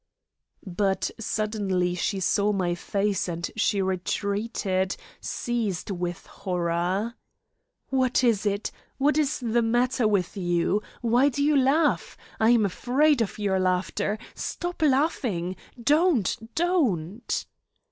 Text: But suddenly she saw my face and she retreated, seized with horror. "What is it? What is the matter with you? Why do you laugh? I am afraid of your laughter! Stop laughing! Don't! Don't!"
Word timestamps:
But 0.65 1.11
suddenly 1.19 1.93
she 1.93 2.19
saw 2.19 2.51
my 2.51 2.73
face 2.73 3.27
and 3.27 3.51
she 3.55 3.83
retreated, 3.83 4.97
seized 5.19 5.91
with 5.91 6.25
horror. 6.25 7.13
"What 7.89 8.23
is 8.23 8.47
it? 8.47 8.71
What 8.97 9.19
is 9.19 9.37
the 9.39 9.61
matter 9.61 10.07
with 10.07 10.35
you? 10.35 10.81
Why 11.01 11.29
do 11.29 11.43
you 11.43 11.55
laugh? 11.55 12.17
I 12.39 12.49
am 12.49 12.65
afraid 12.65 13.21
of 13.21 13.37
your 13.37 13.59
laughter! 13.59 14.17
Stop 14.33 14.81
laughing! 14.81 15.55
Don't! 15.83 16.51
Don't!" 16.55 17.45